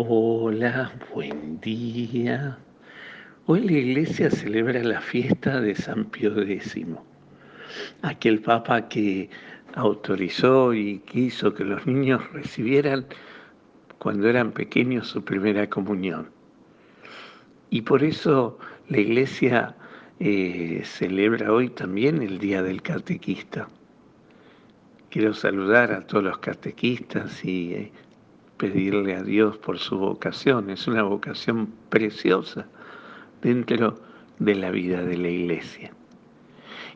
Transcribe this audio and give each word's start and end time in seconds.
Hola, 0.00 0.92
buen 1.12 1.58
día. 1.60 2.56
Hoy 3.46 3.62
la 3.62 3.72
iglesia 3.72 4.30
celebra 4.30 4.80
la 4.84 5.00
fiesta 5.00 5.60
de 5.60 5.74
San 5.74 6.04
Pío 6.04 6.40
X, 6.40 6.76
aquel 8.02 8.40
papa 8.40 8.88
que 8.88 9.28
autorizó 9.74 10.72
y 10.72 11.00
quiso 11.00 11.52
que 11.52 11.64
los 11.64 11.84
niños 11.84 12.22
recibieran 12.32 13.06
cuando 13.98 14.28
eran 14.28 14.52
pequeños 14.52 15.08
su 15.08 15.24
primera 15.24 15.68
comunión. 15.68 16.30
Y 17.68 17.82
por 17.82 18.04
eso 18.04 18.56
la 18.88 18.98
iglesia 18.98 19.74
eh, 20.20 20.80
celebra 20.84 21.52
hoy 21.52 21.70
también 21.70 22.22
el 22.22 22.38
Día 22.38 22.62
del 22.62 22.82
Catequista. 22.82 23.68
Quiero 25.10 25.34
saludar 25.34 25.90
a 25.90 26.06
todos 26.06 26.22
los 26.22 26.38
catequistas 26.38 27.44
y 27.44 27.74
eh, 27.74 27.92
pedirle 28.58 29.14
a 29.14 29.22
Dios 29.22 29.56
por 29.58 29.78
su 29.78 29.96
vocación. 29.96 30.68
Es 30.68 30.86
una 30.86 31.02
vocación 31.04 31.72
preciosa 31.88 32.66
dentro 33.40 33.98
de 34.38 34.54
la 34.54 34.70
vida 34.70 35.02
de 35.02 35.16
la 35.16 35.28
iglesia. 35.28 35.92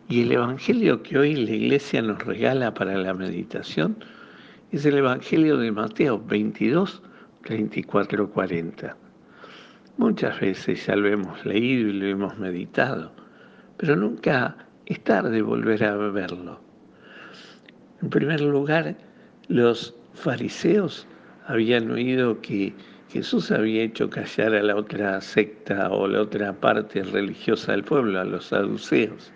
Y 0.09 0.23
el 0.23 0.33
Evangelio 0.33 1.03
que 1.03 1.19
hoy 1.19 1.35
la 1.35 1.53
iglesia 1.53 2.03
nos 2.03 2.23
regala 2.25 2.75
para 2.75 2.99
la 2.99 3.15
meditación 3.15 3.97
es 4.73 4.85
el 4.85 4.99
Evangelio 4.99 5.57
de 5.57 5.71
Mateo 5.71 6.23
22, 6.23 7.03
34, 7.45 8.31
40. 8.31 8.97
Muchas 9.99 10.41
veces 10.41 10.87
ya 10.87 10.97
lo 10.97 11.09
hemos 11.09 11.45
leído 11.45 11.89
y 11.89 11.93
lo 11.93 12.07
hemos 12.07 12.39
meditado, 12.39 13.13
pero 13.77 13.97
nunca 13.97 14.57
es 14.87 15.03
tarde 15.05 15.43
volver 15.43 15.85
a 15.85 15.97
verlo. 15.97 16.61
En 18.01 18.11
primer 18.11 18.41
lugar, 18.41 18.97
los 19.49 19.95
fariseos 20.15 21.07
habían 21.47 21.91
oído 21.91 22.41
que 22.41 22.75
Jesús 23.11 23.51
había 23.51 23.83
hecho 23.83 24.09
callar 24.09 24.55
a 24.55 24.63
la 24.63 24.77
otra 24.77 25.21
secta 25.21 25.91
o 25.91 26.07
la 26.07 26.23
otra 26.23 26.53
parte 26.53 27.03
religiosa 27.03 27.73
del 27.73 27.85
pueblo, 27.85 28.21
a 28.21 28.25
los 28.25 28.47
saduceos. 28.47 29.33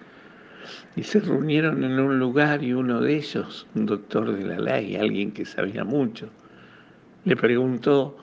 Y 0.97 1.03
se 1.03 1.21
reunieron 1.21 1.85
en 1.85 2.01
un 2.01 2.19
lugar 2.19 2.63
y 2.63 2.73
uno 2.73 3.01
de 3.01 3.17
ellos, 3.17 3.67
un 3.75 3.87
doctor 3.87 4.33
de 4.33 4.45
la 4.45 4.59
ley, 4.59 4.97
alguien 4.97 5.31
que 5.33 5.45
sabía 5.45 5.85
mucho, 5.85 6.31
le 7.25 7.37
preguntó, 7.37 8.17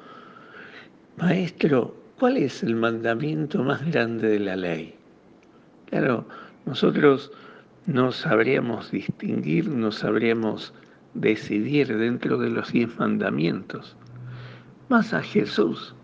Maestro, 1.18 1.96
¿cuál 2.18 2.38
es 2.38 2.64
el 2.64 2.76
mandamiento 2.76 3.64
más 3.64 3.86
grande 3.86 4.30
de 4.30 4.40
la 4.40 4.56
ley? 4.56 4.96
Claro, 5.90 6.26
nosotros 6.66 7.32
no 7.86 8.12
sabríamos 8.12 8.92
distinguir, 8.92 9.68
no 9.68 9.92
sabríamos 9.92 10.74
decidir 11.14 11.96
dentro 11.98 12.38
de 12.38 12.50
los 12.50 12.72
diez 12.72 12.98
mandamientos, 12.98 13.96
más 14.90 15.14
a 15.14 15.22
Jesús, 15.22 15.96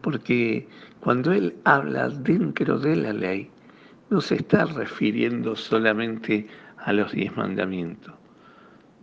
porque 0.00 0.68
cuando 1.00 1.32
Él 1.32 1.54
habla 1.64 2.08
dentro 2.08 2.78
de 2.78 2.96
la 2.96 3.12
ley, 3.12 3.50
no 4.10 4.20
se 4.20 4.36
está 4.36 4.64
refiriendo 4.66 5.56
solamente 5.56 6.46
a 6.78 6.92
los 6.92 7.12
diez 7.12 7.34
mandamientos, 7.36 8.14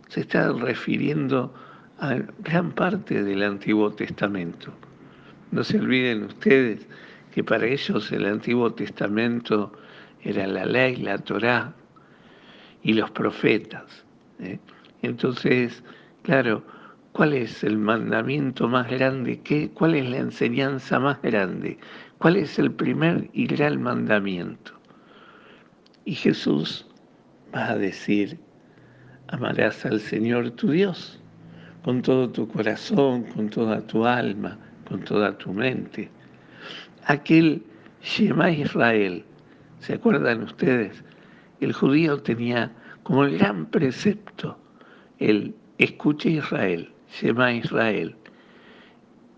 se 0.08 0.20
está 0.20 0.52
refiriendo 0.52 1.52
a 1.98 2.16
gran 2.38 2.72
parte 2.72 3.22
del 3.22 3.42
Antiguo 3.42 3.92
Testamento. 3.92 4.72
No 5.50 5.64
se 5.64 5.78
olviden 5.78 6.24
ustedes 6.24 6.86
que 7.32 7.44
para 7.44 7.66
ellos 7.66 8.10
el 8.12 8.24
Antiguo 8.26 8.72
Testamento 8.72 9.72
era 10.22 10.46
la 10.46 10.64
ley, 10.64 10.96
la 10.96 11.18
Torá 11.18 11.74
y 12.82 12.94
los 12.94 13.10
profetas. 13.10 14.04
¿eh? 14.40 14.58
Entonces, 15.02 15.82
claro, 16.22 16.62
¿cuál 17.12 17.32
es 17.32 17.64
el 17.64 17.78
mandamiento 17.78 18.68
más 18.68 18.88
grande? 18.90 19.40
¿Qué, 19.40 19.70
¿Cuál 19.70 19.94
es 19.94 20.08
la 20.08 20.18
enseñanza 20.18 20.98
más 20.98 21.20
grande? 21.22 21.78
¿Cuál 22.18 22.36
es 22.36 22.58
el 22.58 22.70
primer 22.70 23.30
y 23.32 23.46
gran 23.46 23.82
mandamiento? 23.82 24.72
Y 26.04 26.14
Jesús 26.14 26.86
va 27.54 27.70
a 27.70 27.78
decir, 27.78 28.38
amarás 29.28 29.84
al 29.86 30.00
Señor 30.00 30.50
tu 30.50 30.70
Dios 30.70 31.20
con 31.82 32.02
todo 32.02 32.28
tu 32.30 32.46
corazón, 32.48 33.24
con 33.24 33.48
toda 33.48 33.80
tu 33.86 34.04
alma, 34.04 34.58
con 34.86 35.02
toda 35.02 35.36
tu 35.38 35.52
mente. 35.52 36.10
Aquel 37.06 37.62
Shema 38.02 38.50
Israel, 38.50 39.24
¿se 39.78 39.94
acuerdan 39.94 40.42
ustedes? 40.42 41.02
El 41.60 41.72
judío 41.72 42.22
tenía 42.22 42.70
como 43.02 43.24
el 43.24 43.38
gran 43.38 43.66
precepto 43.66 44.59
el 45.20 45.54
escuche 45.78 46.30
Israel, 46.30 46.90
Shema 47.12 47.52
Israel. 47.52 48.16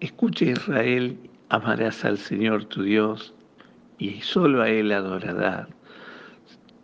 Escuche 0.01 0.53
Israel, 0.53 1.19
amarás 1.51 2.05
al 2.05 2.19
Señor 2.19 2.65
tu 2.65 2.83
Dios 2.83 3.35
y 3.99 4.21
solo 4.23 4.63
a 4.63 4.69
Él 4.69 4.91
adorarás. 4.93 5.69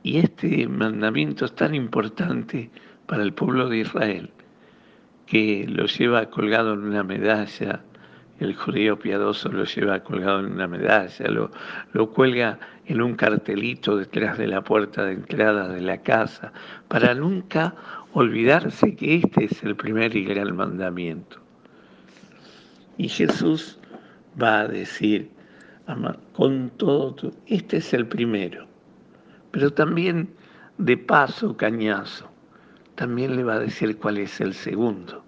Y 0.03 0.19
este 0.19 0.69
mandamiento 0.69 1.45
es 1.45 1.55
tan 1.55 1.75
importante 1.75 2.71
para 3.07 3.23
el 3.23 3.33
pueblo 3.33 3.69
de 3.69 3.79
Israel 3.79 4.31
que 5.27 5.67
lo 5.69 5.87
lleva 5.87 6.31
colgado 6.31 6.75
en 6.75 6.85
una 6.85 7.05
medalla, 7.05 7.83
el 8.41 8.55
judío 8.55 8.99
piadoso 8.99 9.51
lo 9.51 9.65
lleva 9.65 10.01
colgado 10.01 10.41
en 10.41 10.53
una 10.53 10.67
medalla, 10.67 11.29
lo, 11.29 11.51
lo 11.93 12.11
cuelga 12.11 12.59
en 12.87 13.03
un 13.03 13.15
cartelito 13.15 13.97
detrás 13.97 14.39
de 14.39 14.47
la 14.47 14.63
puerta 14.63 15.05
de 15.05 15.13
entrada 15.13 15.69
de 15.69 15.81
la 15.83 15.99
casa, 15.99 16.53
para 16.87 17.15
nunca 17.15 17.75
olvidarse 18.19 18.97
que 18.97 19.17
este 19.17 19.45
es 19.45 19.63
el 19.63 19.77
primer 19.77 20.17
y 20.17 20.25
gran 20.25 20.57
mandamiento. 20.57 21.39
Y 22.97 23.09
Jesús 23.09 23.79
va 24.41 24.61
a 24.61 24.69
decir, 24.69 25.31
con 26.33 26.71
todo, 26.71 27.33
este 27.47 27.77
es 27.77 27.95
el 27.95 28.07
primero, 28.07 28.67
pero 29.53 29.73
también 29.73 30.29
de 30.79 30.97
paso, 30.97 31.57
cañazo, 31.57 32.29
también 32.97 33.37
le 33.37 33.45
va 33.45 33.55
a 33.55 33.61
decir 33.61 33.97
cuál 33.99 34.19
es 34.19 34.41
el 34.41 34.53
segundo. 34.53 35.23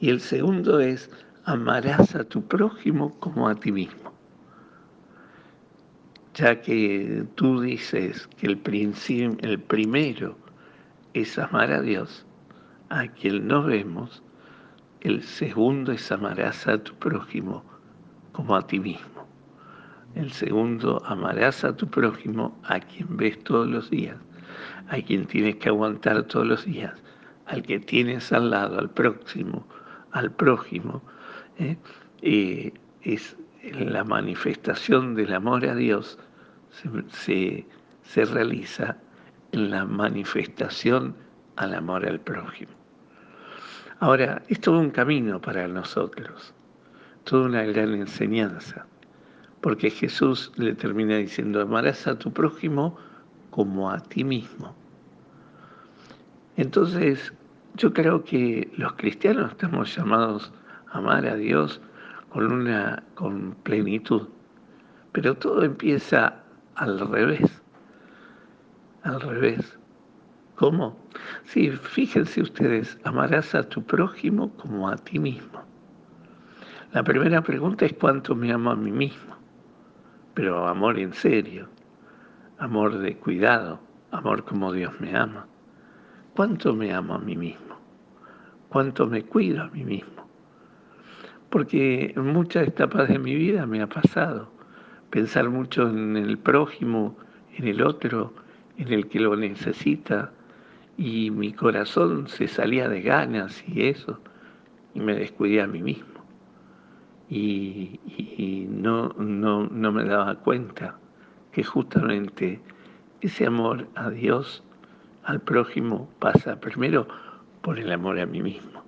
Y 0.00 0.10
el 0.10 0.20
segundo 0.20 0.80
es, 0.80 1.08
amarás 1.44 2.16
a 2.16 2.24
tu 2.24 2.42
prójimo 2.42 3.14
como 3.20 3.48
a 3.48 3.54
ti 3.54 3.70
mismo. 3.70 4.12
Ya 6.34 6.60
que 6.60 7.24
tú 7.36 7.60
dices 7.60 8.28
que 8.36 8.48
el, 8.48 8.60
el 9.40 9.60
primero 9.60 10.36
es 11.14 11.38
amar 11.38 11.72
a 11.72 11.80
Dios, 11.80 12.26
a 12.88 13.08
quien 13.08 13.46
no 13.46 13.62
vemos, 13.62 14.22
el 15.00 15.22
segundo 15.22 15.92
es 15.92 16.10
amarás 16.10 16.66
a 16.66 16.78
tu 16.78 16.94
prójimo 16.94 17.64
como 18.32 18.56
a 18.56 18.66
ti 18.66 18.80
mismo. 18.80 19.26
El 20.14 20.32
segundo, 20.32 21.02
amarás 21.04 21.64
a 21.64 21.76
tu 21.76 21.86
prójimo 21.88 22.58
a 22.64 22.80
quien 22.80 23.16
ves 23.16 23.42
todos 23.44 23.68
los 23.68 23.90
días, 23.90 24.16
a 24.88 24.96
quien 24.96 25.26
tienes 25.26 25.56
que 25.56 25.68
aguantar 25.68 26.24
todos 26.24 26.46
los 26.46 26.64
días, 26.64 26.94
al 27.46 27.62
que 27.62 27.78
tienes 27.78 28.32
al 28.32 28.50
lado, 28.50 28.78
al 28.78 28.90
próximo, 28.90 29.66
al 30.12 30.32
prójimo. 30.32 31.02
¿eh? 31.58 31.76
es 33.02 33.36
la 33.62 34.02
manifestación 34.02 35.14
del 35.14 35.34
amor 35.34 35.64
a 35.66 35.74
Dios 35.74 36.18
se, 37.10 37.66
se 38.02 38.24
realiza 38.24 38.96
en 39.06 39.07
la 39.52 39.84
manifestación 39.84 41.14
al 41.56 41.74
amor 41.74 42.06
al 42.06 42.20
prójimo. 42.20 42.72
Ahora, 44.00 44.42
es 44.48 44.60
todo 44.60 44.78
un 44.78 44.90
camino 44.90 45.40
para 45.40 45.66
nosotros, 45.66 46.54
toda 47.24 47.46
una 47.46 47.64
gran 47.64 47.94
enseñanza, 47.94 48.86
porque 49.60 49.90
Jesús 49.90 50.52
le 50.56 50.74
termina 50.74 51.16
diciendo, 51.16 51.60
amarás 51.60 52.06
a 52.06 52.18
tu 52.18 52.32
prójimo 52.32 52.96
como 53.50 53.90
a 53.90 53.98
ti 53.98 54.22
mismo. 54.22 54.74
Entonces, 56.56 57.32
yo 57.74 57.92
creo 57.92 58.22
que 58.22 58.70
los 58.76 58.92
cristianos 58.94 59.50
estamos 59.50 59.94
llamados 59.96 60.52
a 60.90 60.98
amar 60.98 61.26
a 61.26 61.36
Dios 61.36 61.80
con 62.28 62.52
una 62.52 63.02
con 63.14 63.54
plenitud, 63.62 64.28
pero 65.12 65.36
todo 65.36 65.62
empieza 65.64 66.42
al 66.76 67.00
revés 67.00 67.57
al 69.08 69.20
revés. 69.20 69.78
¿Cómo? 70.56 70.96
Sí, 71.44 71.70
fíjense 71.70 72.42
ustedes, 72.42 72.98
amarás 73.04 73.54
a 73.54 73.68
tu 73.68 73.82
prójimo 73.82 74.50
como 74.56 74.88
a 74.88 74.96
ti 74.96 75.18
mismo. 75.18 75.62
La 76.92 77.02
primera 77.04 77.42
pregunta 77.42 77.86
es 77.86 77.92
cuánto 77.92 78.34
me 78.34 78.52
amo 78.52 78.70
a 78.70 78.76
mí 78.76 78.90
mismo, 78.90 79.36
pero 80.34 80.66
amor 80.66 80.98
en 80.98 81.12
serio, 81.12 81.68
amor 82.58 82.98
de 82.98 83.16
cuidado, 83.16 83.80
amor 84.10 84.44
como 84.44 84.72
Dios 84.72 84.92
me 85.00 85.16
ama. 85.16 85.46
¿Cuánto 86.34 86.74
me 86.74 86.92
amo 86.92 87.14
a 87.14 87.18
mí 87.18 87.36
mismo? 87.36 87.76
¿Cuánto 88.68 89.06
me 89.06 89.24
cuido 89.24 89.62
a 89.62 89.68
mí 89.68 89.84
mismo? 89.84 90.28
Porque 91.50 92.12
en 92.16 92.26
muchas 92.32 92.68
etapas 92.68 93.08
de 93.08 93.18
mi 93.18 93.34
vida 93.34 93.66
me 93.66 93.80
ha 93.80 93.86
pasado 93.86 94.50
pensar 95.10 95.48
mucho 95.50 95.88
en 95.88 96.16
el 96.16 96.38
prójimo, 96.38 97.16
en 97.56 97.66
el 97.66 97.82
otro, 97.82 98.32
en 98.78 98.92
el 98.92 99.08
que 99.08 99.20
lo 99.20 99.36
necesita 99.36 100.32
y 100.96 101.30
mi 101.30 101.52
corazón 101.52 102.28
se 102.28 102.48
salía 102.48 102.88
de 102.88 103.02
ganas 103.02 103.62
y 103.68 103.82
eso 103.88 104.20
y 104.94 105.00
me 105.00 105.14
descuidé 105.14 105.60
a 105.60 105.66
mí 105.66 105.82
mismo. 105.82 106.06
y, 107.30 108.00
no, 108.70 109.10
no, 109.18 109.66
no 109.66 109.92
me 109.92 110.04
daba 110.04 110.36
cuenta 110.36 110.96
que 111.52 111.62
justamente 111.62 112.60
ese 113.20 113.46
amor 113.46 113.88
a 113.94 114.08
Dios, 114.10 114.62
al 115.24 115.40
prójimo, 115.40 116.08
pasa 116.18 116.60
primero 116.60 117.06
por 117.60 117.78
el 117.78 117.92
amor 117.92 118.18
a 118.20 118.26
mí 118.26 118.40
mismo. 118.40 118.84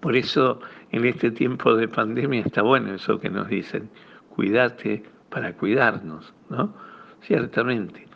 Por 0.00 0.16
eso 0.16 0.60
en 0.92 1.04
este 1.04 1.30
tiempo 1.30 1.74
de 1.74 1.88
pandemia 1.88 2.42
está 2.42 2.62
bueno 2.62 2.94
eso 2.94 3.18
que 3.20 3.30
nos 3.30 3.48
dicen, 3.48 3.90
cuídate 4.34 5.02
para 5.28 5.54
cuidarnos, 5.54 6.32
¿no? 6.48 6.74
Ciertamente. 7.22 8.09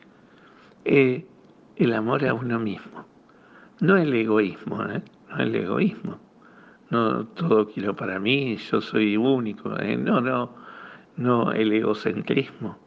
Eh, 0.84 1.26
el 1.76 1.94
amor 1.94 2.26
a 2.26 2.34
uno 2.34 2.58
mismo, 2.58 3.06
no 3.80 3.96
el 3.96 4.12
egoísmo, 4.14 4.82
¿eh? 4.84 5.02
no 5.30 5.38
el 5.38 5.54
egoísmo. 5.54 6.18
No 6.90 7.26
todo 7.26 7.66
quiero 7.66 7.96
para 7.96 8.20
mí, 8.20 8.56
yo 8.56 8.80
soy 8.80 9.16
único. 9.16 9.76
¿eh? 9.80 9.96
No, 9.96 10.20
no, 10.20 10.54
no 11.16 11.52
el 11.52 11.72
egocentrismo. 11.72 12.78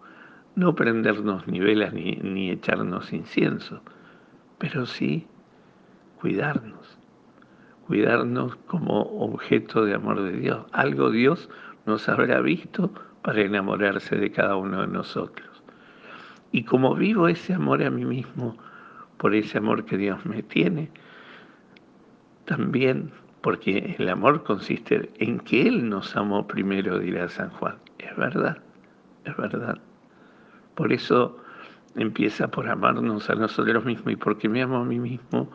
No 0.56 0.76
prendernos 0.76 1.48
ni 1.48 1.60
velas 1.60 1.94
ni, 1.94 2.16
ni 2.16 2.52
echarnos 2.52 3.12
incienso, 3.14 3.82
pero 4.58 4.86
sí 4.86 5.28
cuidarnos. 6.22 6.98
Cuidarnos 7.86 8.56
como 8.68 9.02
objeto 9.02 9.86
de 9.86 9.96
amor 9.96 10.22
de 10.22 10.34
Dios. 10.34 10.66
Algo 10.72 11.10
Dios 11.10 11.50
nos 11.86 12.08
habrá 12.10 12.42
visto 12.42 12.92
para 13.22 13.42
enamorarse 13.42 14.16
de 14.16 14.32
cada 14.32 14.56
uno 14.56 14.82
de 14.82 14.88
nosotros. 14.88 15.57
Y 16.58 16.64
como 16.64 16.96
vivo 16.96 17.28
ese 17.28 17.54
amor 17.54 17.84
a 17.84 17.92
mí 17.92 18.04
mismo, 18.04 18.58
por 19.18 19.36
ese 19.36 19.60
amor 19.60 19.86
que 19.86 19.96
Dios 19.96 20.26
me 20.26 20.42
tiene, 20.42 20.90
también 22.46 23.12
porque 23.42 23.96
el 24.00 24.10
amor 24.10 24.44
consiste 24.44 25.12
en 25.20 25.40
que 25.40 25.68
Él 25.68 25.88
nos 25.88 26.16
amó 26.16 26.48
primero, 26.48 26.98
dirá 26.98 27.30
San 27.30 27.52
Juan. 27.52 27.76
Es 28.00 28.18
verdad, 28.18 28.58
es 29.24 29.38
verdad. 29.38 29.78
Por 30.74 30.92
eso 30.92 31.38
empieza 31.96 32.48
por 32.48 32.68
amarnos 32.68 33.30
a 33.30 33.36
nosotros 33.36 33.86
mismos 33.86 34.14
y 34.14 34.16
porque 34.16 34.50
me 34.50 34.64
amo 34.64 34.78
a 34.78 34.84
mí 34.84 35.00
mismo 35.00 35.52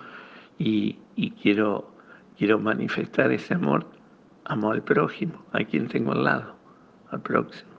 y, 0.56 0.98
quiero, 1.42 1.90
quiero 2.38 2.60
manifestar 2.60 3.32
ese 3.32 3.54
amor, 3.54 3.86
amo 4.44 4.70
al 4.70 4.82
prójimo, 4.82 5.44
a 5.50 5.64
quien 5.64 5.88
tengo 5.88 6.12
al 6.12 6.22
lado, 6.22 6.54
al 7.10 7.22
próximo. 7.22 7.71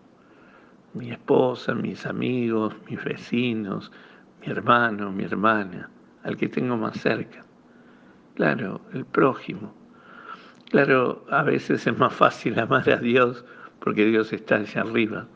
Mi 0.93 1.11
esposa, 1.11 1.73
mis 1.73 2.05
amigos, 2.05 2.75
mis 2.89 3.03
vecinos, 3.03 3.91
mi 4.41 4.51
hermano, 4.51 5.11
mi 5.11 5.23
hermana, 5.23 5.89
al 6.23 6.37
que 6.37 6.47
tengo 6.47 6.77
más 6.77 6.99
cerca. 6.99 7.43
Claro, 8.35 8.81
el 8.93 9.05
prójimo. 9.05 9.73
Claro, 10.69 11.25
a 11.29 11.43
veces 11.43 11.85
es 11.85 11.97
más 11.97 12.13
fácil 12.13 12.59
amar 12.59 12.89
a 12.89 12.97
Dios 12.97 13.45
porque 13.79 14.05
Dios 14.05 14.33
está 14.33 14.55
allá 14.55 14.81
arriba. 14.81 15.27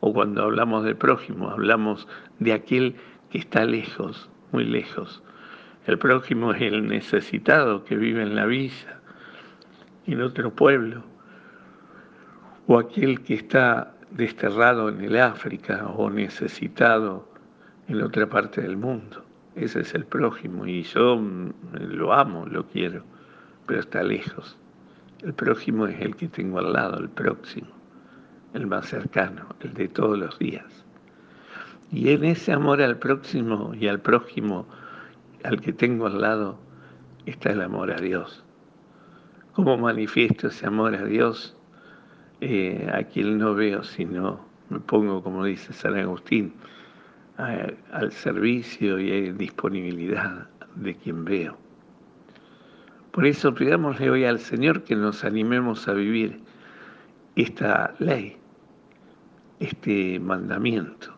O 0.00 0.12
cuando 0.12 0.42
hablamos 0.42 0.84
de 0.84 0.94
prójimo, 0.94 1.50
hablamos 1.50 2.08
de 2.38 2.52
aquel 2.52 2.96
que 3.30 3.38
está 3.38 3.64
lejos, 3.64 4.30
muy 4.52 4.64
lejos. 4.64 5.22
El 5.86 5.98
prójimo 5.98 6.52
es 6.52 6.62
el 6.62 6.86
necesitado 6.86 7.84
que 7.84 7.96
vive 7.96 8.22
en 8.22 8.34
la 8.34 8.46
villa, 8.46 9.00
en 10.06 10.22
otro 10.22 10.54
pueblo. 10.54 11.04
O 12.66 12.78
aquel 12.78 13.22
que 13.22 13.34
está 13.34 13.94
desterrado 14.10 14.88
en 14.88 15.00
el 15.00 15.16
África 15.16 15.86
o 15.88 16.10
necesitado 16.10 17.28
en 17.88 18.02
otra 18.02 18.28
parte 18.28 18.60
del 18.60 18.76
mundo. 18.76 19.24
Ese 19.54 19.80
es 19.80 19.94
el 19.94 20.04
prójimo 20.04 20.66
y 20.66 20.82
yo 20.82 21.20
lo 21.72 22.12
amo, 22.12 22.46
lo 22.46 22.66
quiero, 22.66 23.04
pero 23.66 23.80
está 23.80 24.02
lejos. 24.02 24.56
El 25.22 25.34
prójimo 25.34 25.86
es 25.86 26.00
el 26.00 26.16
que 26.16 26.28
tengo 26.28 26.58
al 26.58 26.72
lado, 26.72 26.98
el 26.98 27.10
próximo, 27.10 27.68
el 28.54 28.66
más 28.66 28.86
cercano, 28.86 29.46
el 29.60 29.74
de 29.74 29.88
todos 29.88 30.18
los 30.18 30.38
días. 30.38 30.84
Y 31.92 32.10
en 32.10 32.24
ese 32.24 32.52
amor 32.52 32.80
al 32.80 32.98
próximo 32.98 33.74
y 33.74 33.88
al 33.88 34.00
prójimo, 34.00 34.66
al 35.42 35.60
que 35.60 35.72
tengo 35.72 36.06
al 36.06 36.20
lado, 36.20 36.58
está 37.26 37.50
el 37.50 37.60
amor 37.60 37.90
a 37.90 38.00
Dios. 38.00 38.44
¿Cómo 39.52 39.76
manifiesto 39.76 40.46
ese 40.46 40.66
amor 40.66 40.94
a 40.94 41.04
Dios? 41.04 41.56
Eh, 42.42 42.88
a 42.92 43.02
quien 43.04 43.36
no 43.36 43.54
veo, 43.54 43.82
sino 43.82 44.40
me 44.70 44.80
pongo, 44.80 45.22
como 45.22 45.44
dice 45.44 45.72
San 45.74 45.96
Agustín, 45.96 46.54
al 47.36 48.12
servicio 48.12 48.98
y 48.98 49.12
en 49.12 49.38
disponibilidad 49.38 50.48
de 50.74 50.94
quien 50.94 51.24
veo. 51.24 51.56
Por 53.10 53.26
eso 53.26 53.52
pidámosle 53.54 54.10
hoy 54.10 54.24
al 54.24 54.38
Señor 54.38 54.84
que 54.84 54.94
nos 54.94 55.24
animemos 55.24 55.88
a 55.88 55.92
vivir 55.92 56.40
esta 57.34 57.94
ley, 57.98 58.36
este 59.58 60.20
mandamiento, 60.20 61.14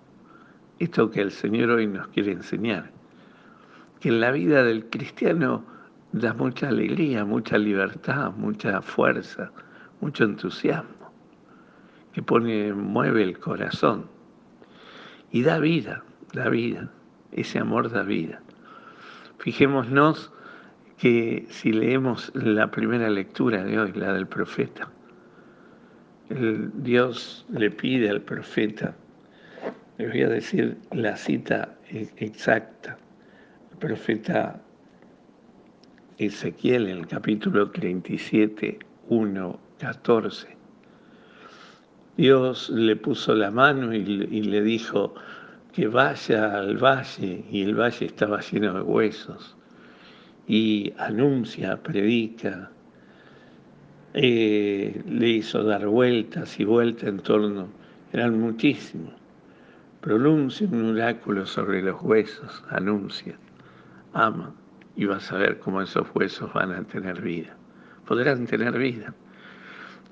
esto 0.79 1.11
que 1.11 1.21
el 1.21 1.31
Señor 1.31 1.71
hoy 1.71 1.87
nos 1.87 2.09
quiere 2.09 2.33
enseñar, 2.33 2.91
que 4.01 4.09
en 4.09 4.21
la 4.21 4.31
vida 4.33 4.65
del 4.65 4.87
cristiano 4.87 5.65
da 6.13 6.35
mucha 6.35 6.69
alegría, 6.69 7.25
mucha 7.25 7.59
libertad, 7.59 8.33
mucha 8.37 8.81
fuerza, 8.83 9.53
mucho 10.01 10.25
entusiasmo, 10.25 11.02
que 12.13 12.23
pone, 12.23 12.73
mueve 12.73 13.23
el 13.23 13.39
corazón 13.39 14.07
y 15.31 15.43
da 15.43 15.59
vida 15.59 16.05
da 16.33 16.49
vida, 16.49 16.91
ese 17.33 17.59
amor 17.59 17.91
da 17.91 18.03
vida. 18.03 18.41
Fijémonos 19.39 20.33
que 20.99 21.47
si 21.51 21.73
leemos 21.73 22.33
la 22.35 22.71
primera 22.71 23.11
lectura 23.11 23.65
de 23.65 23.79
hoy, 23.79 23.93
la 23.93 24.13
del 24.13 24.27
profeta, 24.27 24.89
Dios 26.29 27.45
le 27.51 27.71
pide 27.71 28.09
al 28.09 28.23
profeta, 28.23 28.95
le 29.99 30.09
voy 30.09 30.23
a 30.23 30.29
decir 30.29 30.79
la 30.93 31.17
cita 31.17 31.77
exacta, 31.91 32.97
el 33.73 33.79
profeta 33.79 34.63
Ezequiel 36.17 36.89
en 36.89 36.99
el 36.99 37.07
capítulo 37.07 37.71
37, 37.71 38.79
1, 39.09 39.61
14. 39.79 40.62
Dios 42.17 42.69
le 42.69 42.97
puso 42.97 43.35
la 43.35 43.51
mano 43.51 43.95
y, 43.95 44.03
le 44.05 44.63
dijo, 44.63 45.15
que 45.73 45.89
vaya 45.89 46.59
al 46.59 46.77
valle 46.77 47.45
y 47.51 47.63
el 47.63 47.75
valle 47.75 48.07
estaba 48.07 48.41
lleno 48.41 48.75
de 48.75 48.83
huesos 48.83 49.57
y 50.47 50.93
anuncia, 50.99 51.83
predica, 51.83 52.71
eh, 54.13 55.03
le 55.09 55.29
hizo 55.29 55.65
dar 55.65 55.87
vueltas 55.87 56.61
y 56.61 56.65
vueltas 56.65 57.09
en 57.09 57.21
torno, 57.21 57.69
eran 58.13 58.39
muchísimos. 58.39 59.15
Pronuncia 60.03 60.69
un 60.71 60.97
oráculo 60.97 61.47
sobre 61.47 61.81
los 61.81 62.03
huesos, 62.03 62.63
anuncia, 62.69 63.39
ama 64.13 64.55
y 64.97 65.07
vas 65.07 65.33
a 65.33 65.39
ver 65.39 65.59
cómo 65.61 65.81
esos 65.81 66.07
huesos 66.15 66.53
van 66.53 66.73
a 66.73 66.83
tener 66.85 67.23
vida, 67.23 67.57
podrán 68.07 68.47
tener 68.47 68.77
vida. 68.77 69.15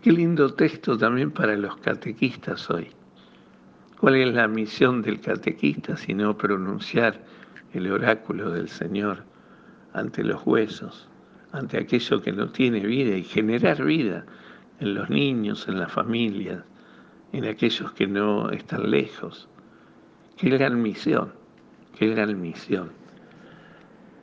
Qué 0.02 0.12
lindo 0.12 0.54
texto 0.54 0.96
también 0.96 1.30
para 1.30 1.54
los 1.56 1.76
catequistas 1.76 2.70
hoy 2.70 2.88
¿Cuál 3.98 4.16
es 4.16 4.32
la 4.32 4.48
misión 4.48 5.02
del 5.02 5.20
catequista 5.20 5.94
sino 5.94 6.38
pronunciar 6.38 7.20
el 7.74 7.92
oráculo 7.92 8.50
del 8.50 8.70
Señor 8.70 9.24
ante 9.92 10.24
los 10.24 10.40
huesos, 10.46 11.06
ante 11.52 11.76
aquello 11.76 12.22
que 12.22 12.32
no 12.32 12.48
tiene 12.48 12.80
vida 12.80 13.14
y 13.14 13.24
generar 13.24 13.84
vida 13.84 14.24
en 14.78 14.94
los 14.94 15.10
niños, 15.10 15.68
en 15.68 15.78
las 15.78 15.92
familias, 15.92 16.64
en 17.34 17.44
aquellos 17.44 17.92
que 17.92 18.06
no 18.06 18.48
están 18.52 18.90
lejos? 18.90 19.50
Qué 20.38 20.48
gran 20.48 20.80
misión, 20.80 21.34
qué 21.98 22.08
gran 22.08 22.40
misión. 22.40 22.90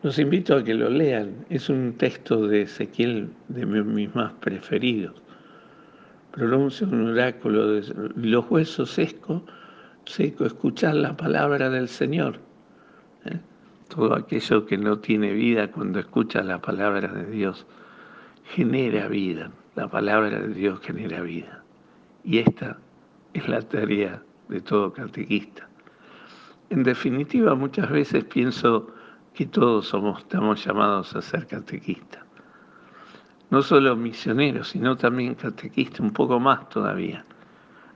Los 0.02 0.18
invito 0.18 0.56
a 0.56 0.64
que 0.64 0.74
lo 0.74 0.90
lean. 0.90 1.46
Es 1.52 1.70
un 1.70 1.94
texto 1.98 2.48
de 2.48 2.64
Ezequiel 2.64 3.30
de 3.48 3.68
mis 3.68 4.16
más 4.16 4.34
preferidos. 4.34 5.22
Pronuncia 6.38 6.86
un 6.86 7.10
oráculo 7.10 7.68
de 7.68 8.12
los 8.16 8.46
huesos 8.52 8.92
secos 8.92 9.42
seco, 10.06 10.46
escuchar 10.46 10.94
la 10.94 11.18
palabra 11.18 11.72
del 11.72 11.88
Señor. 11.88 12.40
¿eh? 13.26 13.40
Todo 13.88 14.14
aquello 14.14 14.64
que 14.68 14.78
no 14.78 15.00
tiene 15.00 15.32
vida 15.34 15.72
cuando 15.72 15.98
escucha 15.98 16.44
la 16.44 16.62
palabra 16.62 17.08
de 17.08 17.26
Dios 17.26 17.66
genera 18.54 19.08
vida. 19.08 19.50
La 19.76 19.88
palabra 19.88 20.40
de 20.42 20.54
Dios 20.54 20.80
genera 20.82 21.22
vida. 21.22 21.64
Y 22.24 22.38
esta 22.38 22.78
es 23.34 23.50
la 23.50 23.64
tarea 23.64 24.22
de 24.48 24.62
todo 24.62 24.94
catequista. 24.94 25.68
En 26.70 26.84
definitiva, 26.84 27.56
muchas 27.56 27.90
veces 27.90 28.26
pienso 28.26 28.94
que 29.34 29.48
todos 29.48 29.88
somos, 29.88 30.20
estamos 30.20 30.64
llamados 30.64 31.16
a 31.16 31.22
ser 31.24 31.48
catequistas. 31.48 32.27
No 33.50 33.62
solo 33.62 33.96
misioneros, 33.96 34.70
sino 34.70 34.98
también 34.98 35.36
catequistas, 35.36 36.02
un 36.02 36.12
poco 36.12 36.40
más 36.40 36.68
todavía 36.70 37.24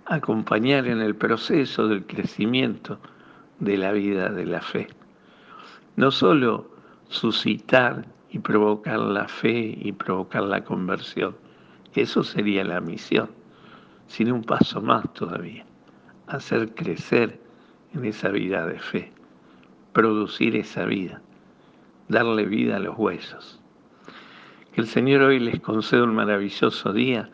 acompañar 0.05 0.87
en 0.87 0.99
el 0.99 1.15
proceso 1.15 1.87
del 1.87 2.05
crecimiento 2.05 2.99
de 3.59 3.77
la 3.77 3.93
vida 3.93 4.29
de 4.29 4.45
la 4.45 4.61
fe. 4.61 4.87
No 5.95 6.11
solo 6.11 6.69
suscitar 7.07 8.05
y 8.29 8.39
provocar 8.39 8.99
la 8.99 9.27
fe 9.27 9.77
y 9.79 9.91
provocar 9.93 10.43
la 10.43 10.63
conversión, 10.63 11.35
eso 11.93 12.23
sería 12.23 12.63
la 12.63 12.81
misión, 12.81 13.29
sino 14.07 14.35
un 14.35 14.43
paso 14.43 14.81
más 14.81 15.13
todavía, 15.13 15.65
hacer 16.27 16.73
crecer 16.73 17.39
en 17.93 18.03
esa 18.05 18.29
vida 18.29 18.65
de 18.65 18.79
fe, 18.79 19.11
producir 19.93 20.55
esa 20.55 20.85
vida, 20.85 21.21
darle 22.09 22.45
vida 22.45 22.77
a 22.77 22.79
los 22.79 22.97
huesos. 22.97 23.60
Que 24.71 24.81
el 24.81 24.87
Señor 24.87 25.23
hoy 25.23 25.39
les 25.39 25.59
conceda 25.59 26.03
un 26.03 26.15
maravilloso 26.15 26.93
día, 26.93 27.29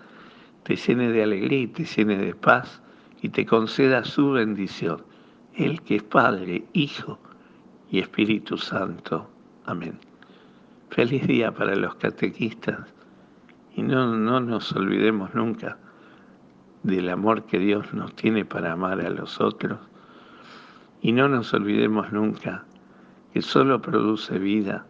te 0.64 0.76
llene 0.76 1.12
de 1.12 1.22
alegría 1.22 1.60
y 1.60 1.68
te 1.68 1.86
llene 1.86 2.18
de 2.18 2.34
paz 2.34 2.82
y 3.22 3.30
te 3.30 3.46
conceda 3.46 4.04
su 4.04 4.32
bendición, 4.32 5.04
el 5.56 5.82
que 5.82 5.98
es 5.98 6.04
Padre, 6.04 6.66
Hijo 6.74 7.20
y 7.92 8.00
Espíritu 8.00 8.58
Santo. 8.58 9.30
Amén. 9.66 10.00
Feliz 10.90 11.28
día 11.28 11.52
para 11.52 11.76
los 11.76 11.96
catequistas 11.96 12.80
y 13.76 13.84
no, 13.84 14.16
no 14.16 14.40
nos 14.40 14.72
olvidemos 14.74 15.36
nunca 15.36 15.78
del 16.82 17.10
amor 17.10 17.46
que 17.46 17.60
Dios 17.60 17.94
nos 17.94 18.16
tiene 18.16 18.46
para 18.46 18.72
amar 18.72 19.02
a 19.02 19.10
los 19.10 19.40
otros 19.40 19.78
y 21.02 21.12
no 21.12 21.28
nos 21.28 21.54
olvidemos 21.54 22.12
nunca 22.12 22.66
que 23.32 23.42
solo 23.42 23.82
produce 23.82 24.40
vida 24.40 24.86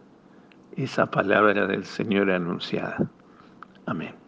esa 0.84 1.06
palabra 1.06 1.66
del 1.66 1.84
Señor 1.84 2.30
anunciada. 2.30 3.10
Amén. 3.86 4.27